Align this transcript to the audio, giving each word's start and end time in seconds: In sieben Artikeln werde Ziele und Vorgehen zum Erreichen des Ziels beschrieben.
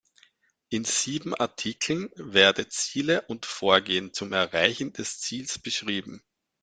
In 0.69 0.83
sieben 0.83 1.35
Artikeln 1.35 2.09
werde 2.15 2.67
Ziele 2.69 3.21
und 3.27 3.45
Vorgehen 3.45 4.15
zum 4.15 4.33
Erreichen 4.33 4.93
des 4.93 5.19
Ziels 5.19 5.59
beschrieben. 5.59 6.23